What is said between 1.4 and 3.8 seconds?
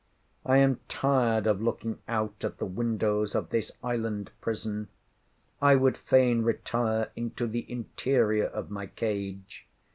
of looking out at the windows of this